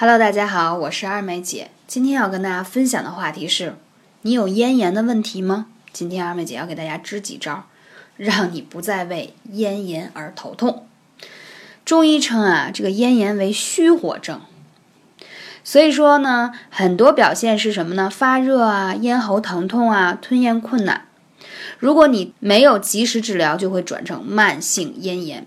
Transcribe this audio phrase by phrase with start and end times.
[0.00, 1.70] Hello，大家好，我是二妹姐。
[1.86, 3.76] 今天要跟大家分享的话题是：
[4.22, 5.66] 你有咽炎的问题吗？
[5.92, 7.66] 今天二妹姐要给大家支几招，
[8.16, 10.86] 让你不再为咽炎而头痛。
[11.84, 14.40] 中医称啊，这个咽炎为虚火症，
[15.62, 18.08] 所以说呢，很多表现是什么呢？
[18.08, 21.08] 发热啊，咽喉疼痛啊，吞咽困难。
[21.78, 25.46] 如果你没有及时治疗，就会转成慢性咽炎，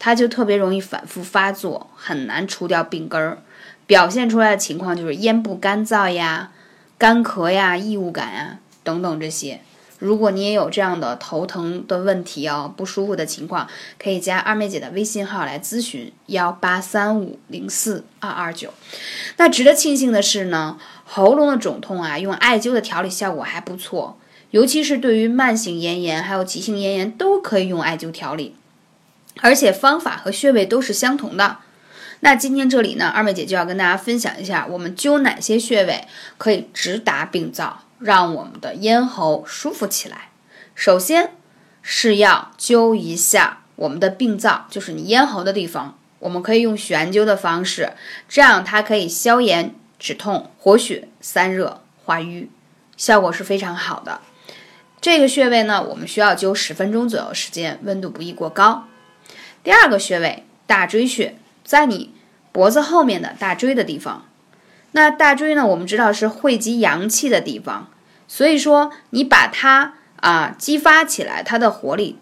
[0.00, 3.38] 它就特别容易反复发作，很难除掉病根儿。
[3.86, 6.50] 表现出来的情况就是咽部干燥呀、
[6.98, 9.60] 干咳呀、异物感呀等等这些。
[9.98, 13.66] 如果你也有这样的头疼的问题哦，不舒服的情况，
[13.98, 18.74] 可以加二妹姐的微信号来咨询：幺八三五零四二二九。
[19.38, 24.18] 那值得庆幸的是呢，喉咙的肿痛啊，用艾灸的调理效果还不错，
[24.50, 28.54] 尤其是对于慢性咽炎还有急性咽炎都可以用艾灸调理，
[29.40, 31.60] 而且方法和穴位都是相同的。
[32.20, 36.06] 那今天这里呢，二妹姐就要跟大家分享一下，我们灸哪些穴位
[36.38, 40.30] 可以直达病灶，让我们的咽喉舒服起来。
[40.74, 41.32] 首先
[41.82, 47.92] 是要灸一下我们的病灶，就是你咽喉的地方，我们可以用悬灸的方式，
[48.28, 52.48] 这样它可以消炎、止痛、活血、散热、化瘀，
[52.96, 54.22] 效果是非常好的。
[55.02, 58.88] 这个穴位呢，我们需要灸十分钟左右时间，温度不宜过高。
[59.62, 61.36] 第二个穴位大椎穴。
[61.66, 62.14] 在你
[62.52, 64.24] 脖子后面的大椎的地方，
[64.92, 65.66] 那大椎呢？
[65.66, 67.90] 我们知道是汇集阳气的地方，
[68.28, 72.16] 所以说你把它啊激发起来，它的活力，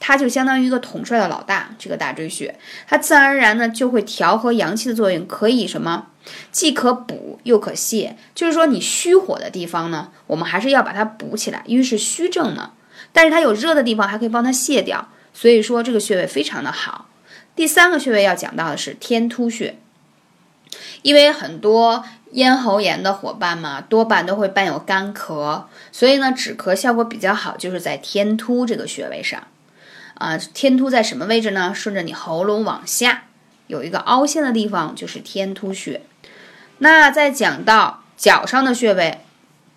[0.00, 1.70] 它就相当于一个统帅的老大。
[1.78, 6.06] 这个大椎穴，它自然而然呢就会调和阳气的作用，可以什么？
[6.50, 8.14] 既可补又可泻。
[8.34, 12.72] 就是说你虚火的地方呢，我们还是要把它补起来，因为是虚症嘛。
[13.12, 15.08] 但是它有热的地方，还可以帮它泻掉。
[15.32, 17.06] 所以说这个穴位非常的好。
[17.58, 19.76] 第三个穴位要讲到的是天突穴，
[21.02, 29.42] 因为很多咽喉炎的伙伴嘛，多半都会伴有干咳，所以呢，止咳效果比较好，就是在天突这个穴位上。
[30.14, 31.72] 啊，天突在什么位置呢？
[31.74, 33.24] 顺着你喉咙往下
[33.66, 36.02] 有一个凹陷的地方，就是天突穴。
[36.78, 39.24] 那在讲到脚上的穴位，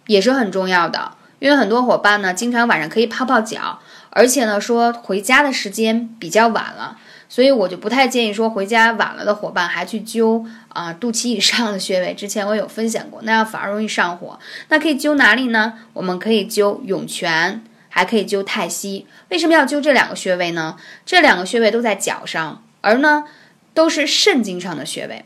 [0.05, 3.79] 也是很重要的，因为很多伙伴呢，经常晚上可以泡泡脚，
[4.11, 6.99] 而且呢，说回家的时间比较晚了。
[7.31, 12.13] 所以我就不太建议说回家晚了的伙伴还去灸啊肚脐以上的穴位。
[12.13, 14.37] 之前我有分享过，那样反而容易上火。
[14.67, 15.75] 那可以灸哪里呢？
[15.93, 19.07] 我们可以灸涌泉，还可以灸太溪。
[19.29, 20.75] 为什么要灸这两个穴位呢？
[21.05, 23.23] 这两个穴位都在脚上，而呢
[23.73, 25.23] 都是肾经上的穴位。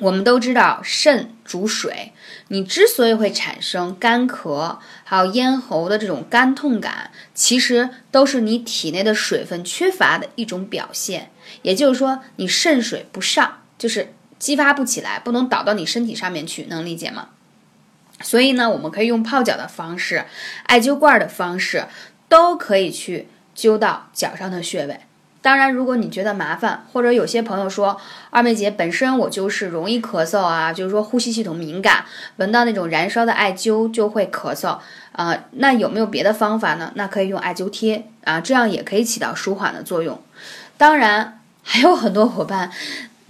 [0.00, 2.12] 我们都知道肾主水，
[2.48, 11.30] 你之所以会产生干咳，还有咽喉的这种干痛感，其实都是你体内的水分缺乏的一种表现。
[11.62, 17.28] 也就是说，你肾水不上，就是激发不起来，不能导到你身体上面去，能理解吗？
[18.22, 20.24] 所以呢，我们可以用泡脚的方式、
[20.64, 21.86] 艾灸罐的方式，
[22.28, 25.00] 都可以去灸到脚上的穴位。
[25.42, 32.04] 当然，如果你觉得麻烦，或者有些朋友说二妹姐本身我就是容易咳嗽啊，就是说呼吸系统敏感，
[32.36, 34.78] 闻到那种燃烧的艾灸就会咳嗽
[35.12, 36.92] 啊，那有没有别的方法呢？
[36.94, 40.20] 那可以用艾灸贴啊，这样也可以起到舒缓的作用。
[40.76, 42.70] 当然，还有很多伙伴。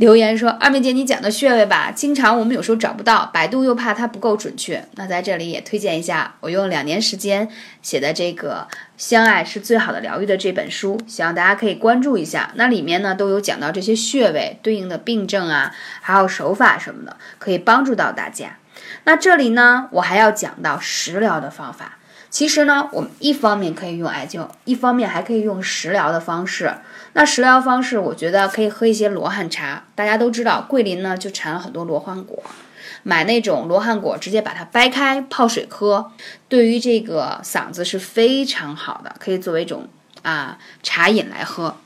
[0.00, 4.82] 留言说：“二妹姐，你讲的穴位吧，经常我们有时候找不到，百度又怕它不够准确。
[4.94, 7.46] 那在这里也推荐一下，我用两年时间
[7.82, 8.66] 写的这个
[8.96, 12.50] 《相爱是最好的疗愈》的这本书，希望大家可以关注一下。
[12.54, 18.56] 那里面呢都有讲到这些穴位对应的病症啊，还有手法什么的，可以帮助到大家。
[19.04, 21.98] 那这里呢，我还要讲到食疗的方法。”
[22.30, 26.72] 其实呢，我们一方面可以用艾灸，一方面还可以用食疗的方式。
[27.12, 29.84] 那食疗方式，我觉得可以喝一些罗汉茶。
[29.94, 32.42] 大家都知道，桂林呢就产了很多罗汉果，
[33.02, 36.12] 买那种罗汉果，直接把它掰开泡水喝，
[36.48, 39.88] 对于这个嗓子是非常好的，可以作为一种
[40.22, 41.76] 啊茶饮来喝。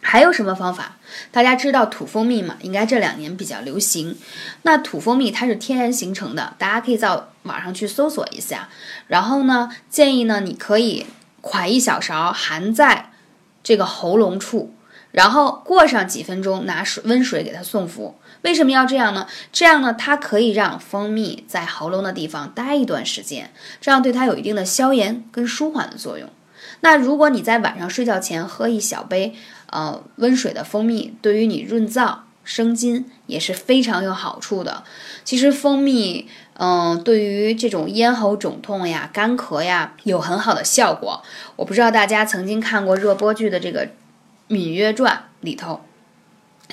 [0.00, 0.96] 还有什么方法？
[1.32, 2.56] 大家知道土蜂蜜嘛？
[2.60, 4.16] 应该这两年比较流行。
[4.62, 8.68] 那土蜂蜜它是天然形成的，大家可以在网上去搜索一下。
[9.08, 11.06] 然后呢，建议呢，你可以
[11.42, 13.07] 㧟一小勺，含在
[13.68, 14.72] 这个喉咙处，
[15.10, 18.16] 然后过上几分钟，拿水温水给它送服。
[18.40, 19.26] 为什么要这样呢？
[19.52, 26.30] 这样呢，它可以让蜂蜜在喉咙的地方待一段时间，这样对它有一定的消炎跟舒缓的作用。
[26.80, 29.34] 那如果你在晚上睡觉前喝一小杯，
[29.66, 34.82] 呃，温水的蜂蜜，对于你润燥生津也是非常有好处的。
[35.22, 41.22] 其实蜂蜜，嗯，对于这种咽喉肿痛呀、干咳呀，有很好的效果。
[41.56, 43.86] 我不知道大家曾经看过热播剧的这个
[44.48, 45.14] 《芈月传》
[45.44, 45.82] 里头，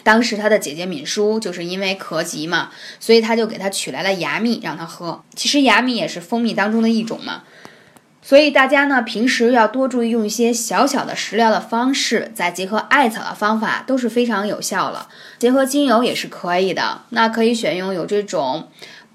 [0.01, 5.21] 当时他的姐姐芈姝就是因为咳疾嘛，所以他就给他取来了牙蜜让他喝。
[5.35, 7.43] 其实牙蜜也是蜂蜜当中的一种嘛，
[8.27, 15.07] 所以大家呢平时要多注意用一些小小的食疗的方式，再结合艾草的方法都是非常有效了。
[15.37, 18.67] 结合精油也是可以的，那可以选用有这种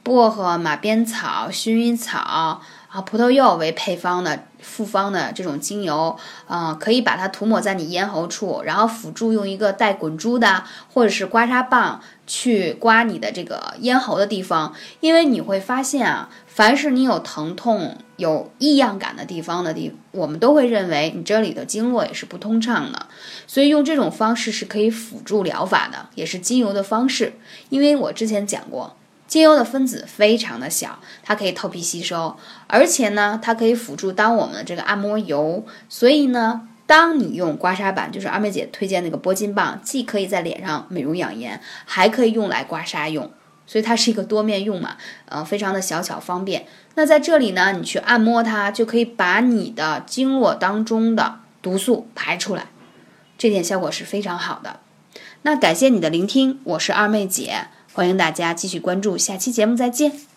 [0.02, 2.60] 薄荷、马鞭草、薰衣草。
[2.92, 6.18] 啊，葡萄柚为配方的复方的这种精油，
[6.48, 23.06] 啊，可以把它涂抹在你咽喉处，然后辅助用一个带滚珠的或者是刮痧棒去刮你的这个咽喉的地方，因为你会发现啊，凡是你有疼痛、有异样感的地方的地，我们都会认为你这里的经络也是不通畅的，
[23.46, 27.34] 所以用这种方式是可以辅助疗法的，也是精油的方式，
[27.68, 28.96] 因为我之前讲过。
[29.30, 32.36] 精油的分子非常的小，它可以透皮吸收，
[32.66, 35.64] 而且呢，它可以辅助当我们的这个按摩油。
[35.88, 43.30] 所以呢，当你用刮痧板，就是二妹姐推荐那个拨筋棒，既可以在脸上美容养颜，还可以用来刮痧用，
[43.68, 44.96] 所以它是一个多面用嘛，
[45.26, 46.66] 呃，非常的小巧方便。
[46.96, 52.66] 那在这里呢，你去按摩它，就可以把你的经络当中的毒素排出来，
[53.38, 54.80] 这点效果是非常好的。
[55.42, 57.68] 那感谢你的聆听，我是二妹姐。
[57.92, 60.29] 欢迎大家继续关注，下期节目再见。